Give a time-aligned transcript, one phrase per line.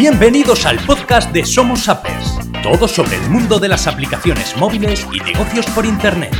[0.00, 5.20] Bienvenidos al podcast de Somos Appers, todo sobre el mundo de las aplicaciones móviles y
[5.20, 6.32] negocios por Internet.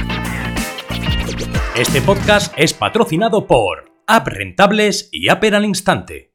[1.77, 6.33] Este podcast es patrocinado por App Rentables y Apper al Instante.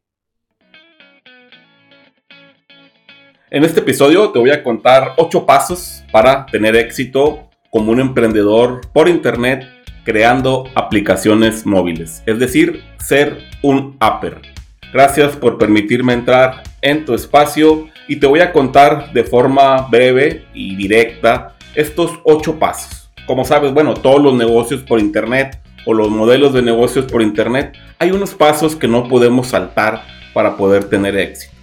[3.50, 8.82] En este episodio te voy a contar 8 pasos para tener éxito como un emprendedor
[8.94, 9.66] por Internet
[10.04, 14.55] creando aplicaciones móviles, es decir, ser un Apper.
[14.96, 20.46] Gracias por permitirme entrar en tu espacio y te voy a contar de forma breve
[20.54, 23.12] y directa estos ocho pasos.
[23.28, 27.76] Como sabes, bueno, todos los negocios por internet o los modelos de negocios por internet,
[28.00, 30.02] hay unos pasos que no podemos saltar
[30.34, 31.54] para poder tener éxito.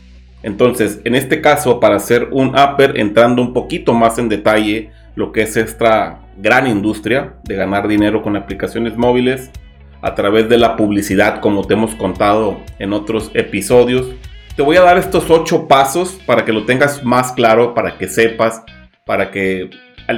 [0.42, 5.32] Entonces, en este caso, para hacer un upper, entrando un poquito más en detalle lo
[5.32, 9.50] que es esta gran industria de ganar dinero con aplicaciones móviles
[10.02, 14.08] a través de la publicidad, como te hemos contado en otros episodios,
[14.56, 18.08] te voy a dar estos ocho pasos para que lo tengas más claro, para que
[18.08, 18.62] sepas,
[19.06, 19.70] para que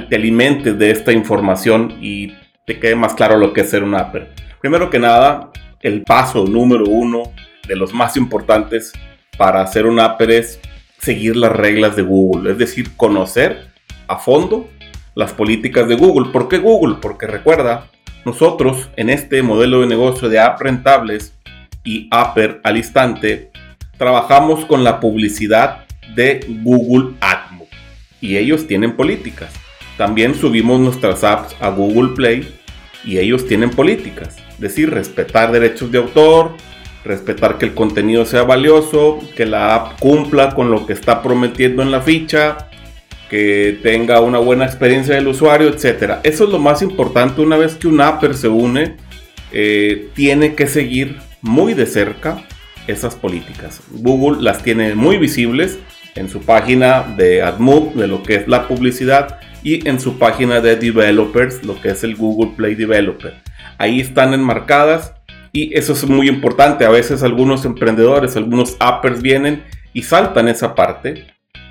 [0.09, 2.33] te alimentes de esta información y
[2.65, 4.31] te quede más claro lo que es ser un Apper.
[4.59, 7.31] Primero que nada, el paso número uno
[7.67, 8.91] de los más importantes
[9.37, 10.59] para hacer un Apper es
[10.97, 13.67] seguir las reglas de Google, es decir, conocer
[14.07, 14.67] a fondo
[15.13, 16.31] las políticas de Google.
[16.31, 16.95] ¿Por qué Google?
[17.01, 17.87] Porque recuerda,
[18.25, 21.33] nosotros en este modelo de negocio de app rentables
[21.83, 23.51] y Apper al instante,
[23.97, 27.67] trabajamos con la publicidad de Google AdMob
[28.19, 29.53] y ellos tienen políticas.
[29.97, 32.53] También subimos nuestras apps a Google Play
[33.03, 34.37] y ellos tienen políticas.
[34.49, 36.51] Es decir, respetar derechos de autor,
[37.05, 41.83] respetar que el contenido sea valioso, que la app cumpla con lo que está prometiendo
[41.83, 42.69] en la ficha,
[43.29, 46.19] que tenga una buena experiencia del usuario, etc.
[46.23, 48.97] Eso es lo más importante una vez que un apper se une,
[49.51, 52.45] eh, tiene que seguir muy de cerca
[52.87, 53.81] esas políticas.
[53.91, 55.79] Google las tiene muy visibles
[56.15, 60.61] en su página de AdMove, de lo que es la publicidad, y en su página
[60.61, 63.33] de developers, lo que es el Google Play Developer.
[63.77, 65.13] Ahí están enmarcadas
[65.51, 66.85] y eso es muy importante.
[66.85, 71.25] A veces algunos emprendedores, algunos appers vienen y saltan esa parte.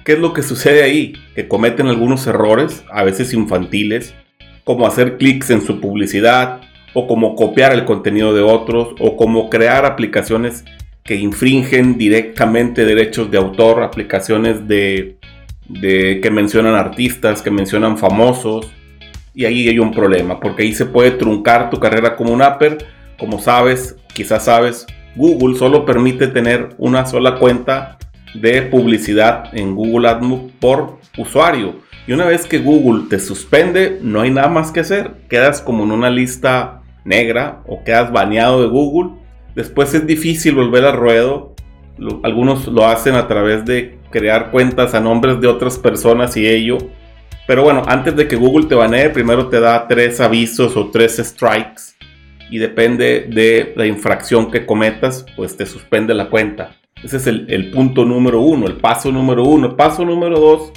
[0.04, 1.14] ¿Qué es lo que sucede ahí?
[1.34, 4.14] Que cometen algunos errores, a veces infantiles,
[4.62, 6.60] como hacer clics en su publicidad,
[6.92, 10.64] o como copiar el contenido de otros, o como crear aplicaciones
[11.04, 15.16] que infringen directamente derechos de autor, aplicaciones de,
[15.80, 18.70] que mencionan artistas, que mencionan famosos,
[19.34, 22.76] y ahí hay un problema, porque ahí se puede truncar tu carrera como un upper.
[23.18, 27.98] Como sabes, quizás sabes, Google solo permite tener una sola cuenta
[28.34, 31.76] de publicidad en Google AdMob por usuario.
[32.06, 35.12] Y una vez que Google te suspende, no hay nada más que hacer.
[35.28, 39.24] Quedas como en una lista negra o quedas baneado de Google
[39.54, 41.54] Después es difícil volver al ruedo.
[42.24, 46.78] algunos lo hacen a través de crear cuentas a nombres de otras personas y ello.
[47.46, 51.18] Pero bueno, antes de que Google te banee, primero te da tres avisos o tres
[51.18, 51.94] strikes.
[52.50, 56.76] Y depende de la infracción que cometas, pues te suspende la cuenta.
[57.04, 59.76] Ese es el, punto número uno, el paso número uno.
[59.76, 60.72] Paso número dos,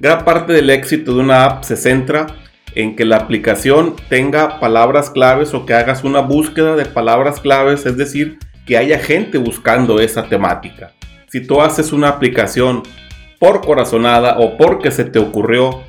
[0.00, 2.26] gran parte del éxito de una app se centra
[2.74, 7.86] en que la aplicación tenga palabras claves o que hagas una búsqueda de palabras claves,
[7.86, 10.92] es decir, que haya gente buscando esa temática.
[11.28, 12.82] Si tú haces una aplicación
[13.38, 15.82] por corazonada o porque se te ocurrió,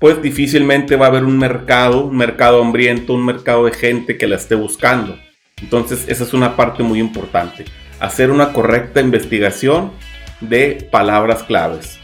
[0.00, 4.26] pues difícilmente va a haber un mercado, un mercado hambriento, un mercado de gente que
[4.26, 5.16] la esté buscando.
[5.62, 7.64] Entonces esa es una parte muy importante.
[8.00, 9.92] Hacer una correcta investigación
[10.40, 11.98] de palabras claves.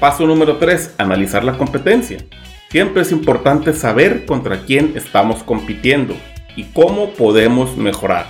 [0.00, 0.96] Paso número 3.
[0.98, 2.18] Analizar la competencia.
[2.70, 6.16] Siempre es importante saber contra quién estamos compitiendo
[6.56, 8.26] y cómo podemos mejorar.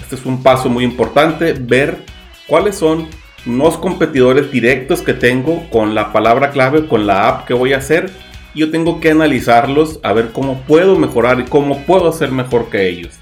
[0.00, 1.98] Este es un paso muy importante, ver
[2.46, 3.06] cuáles son
[3.44, 7.78] los competidores directos que tengo con la palabra clave, con la app que voy a
[7.78, 8.10] hacer.
[8.54, 12.88] Yo tengo que analizarlos a ver cómo puedo mejorar y cómo puedo hacer mejor que
[12.88, 13.14] ellos.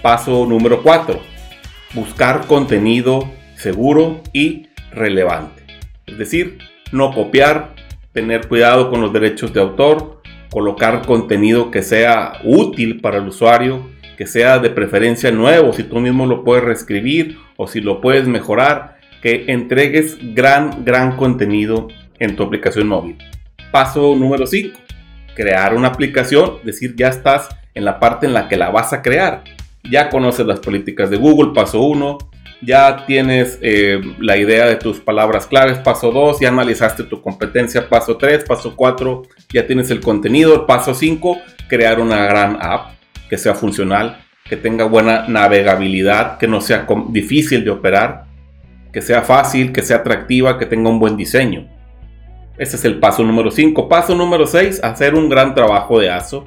[0.00, 1.33] Paso número 4.
[1.94, 5.62] Buscar contenido seguro y relevante.
[6.06, 6.58] Es decir,
[6.90, 7.74] no copiar,
[8.12, 10.20] tener cuidado con los derechos de autor,
[10.50, 16.00] colocar contenido que sea útil para el usuario, que sea de preferencia nuevo, si tú
[16.00, 21.88] mismo lo puedes reescribir o si lo puedes mejorar, que entregues gran, gran contenido
[22.18, 23.18] en tu aplicación móvil.
[23.70, 24.78] Paso número 5,
[25.34, 29.02] crear una aplicación, decir, ya estás en la parte en la que la vas a
[29.02, 29.42] crear.
[29.90, 32.18] Ya conoces las políticas de Google, paso 1,
[32.62, 37.88] ya tienes eh, la idea de tus palabras claves, paso 2, ya analizaste tu competencia,
[37.88, 39.22] paso 3, paso 4,
[39.52, 41.38] ya tienes el contenido, paso 5,
[41.68, 42.94] crear una gran app
[43.28, 48.24] que sea funcional, que tenga buena navegabilidad, que no sea difícil de operar.
[48.92, 51.66] que sea fácil, que sea atractiva, que tenga un buen diseño.
[52.56, 53.88] Ese es el paso número 5.
[53.88, 56.46] Paso número 6, hacer un gran trabajo de ASO.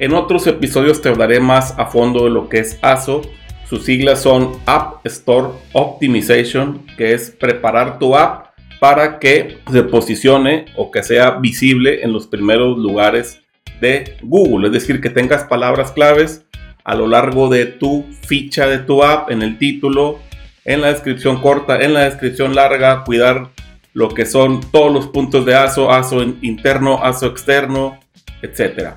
[0.00, 3.20] En otros episodios te hablaré más a fondo de lo que es ASO.
[3.68, 8.46] Sus siglas son App Store Optimization, que es preparar tu app
[8.80, 13.42] para que se posicione o que sea visible en los primeros lugares
[13.82, 14.68] de Google.
[14.68, 16.46] Es decir, que tengas palabras claves
[16.82, 20.18] a lo largo de tu ficha de tu app, en el título,
[20.64, 23.50] en la descripción corta, en la descripción larga, cuidar
[23.92, 28.00] lo que son todos los puntos de ASO, ASO interno, ASO externo,
[28.40, 28.94] etc.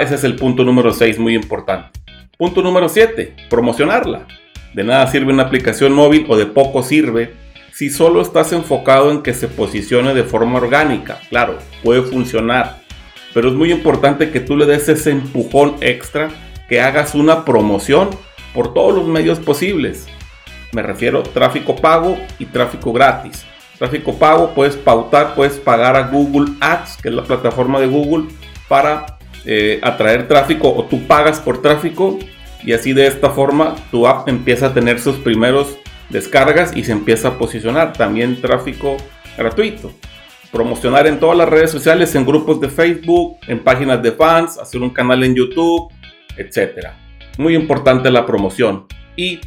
[0.00, 2.00] Ese es el punto número 6, muy importante.
[2.38, 4.26] Punto número 7, promocionarla.
[4.72, 7.34] De nada sirve una aplicación móvil o de poco sirve
[7.72, 11.18] si solo estás enfocado en que se posicione de forma orgánica.
[11.28, 12.78] Claro, puede funcionar,
[13.34, 16.30] pero es muy importante que tú le des ese empujón extra,
[16.68, 18.10] que hagas una promoción
[18.54, 20.06] por todos los medios posibles.
[20.72, 23.44] Me refiero tráfico pago y tráfico gratis.
[23.78, 28.28] Tráfico pago, puedes pautar, puedes pagar a Google Ads, que es la plataforma de Google,
[28.68, 32.18] para eh, atraer tráfico o tú pagas por tráfico
[32.64, 35.76] y así de esta forma tu app empieza a tener sus primeros
[36.08, 37.92] descargas y se empieza a posicionar.
[37.92, 38.96] También tráfico
[39.36, 39.92] gratuito.
[40.50, 44.80] Promocionar en todas las redes sociales, en grupos de Facebook, en páginas de fans, hacer
[44.80, 45.92] un canal en YouTube,
[46.36, 46.88] etc.
[47.36, 48.86] Muy importante la promoción.
[49.16, 49.40] Y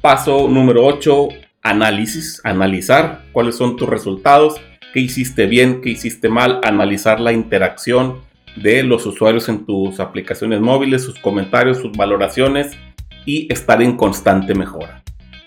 [0.00, 1.28] paso número 8,
[1.62, 4.60] análisis, analizar cuáles son tus resultados,
[4.94, 8.20] qué hiciste bien, qué hiciste mal, analizar la interacción
[8.56, 12.76] de los usuarios en tus aplicaciones móviles, sus comentarios, sus valoraciones
[13.24, 15.02] y estar en constante mejora.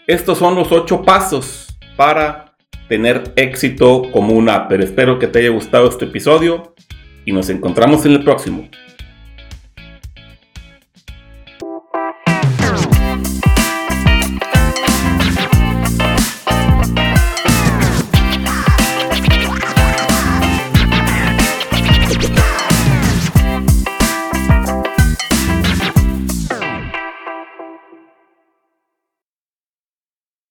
[0.07, 2.55] Estos son los 8 pasos para
[2.87, 4.69] tener éxito como una app.
[4.69, 6.73] Pero espero que te haya gustado este episodio
[7.25, 8.67] y nos encontramos en el próximo.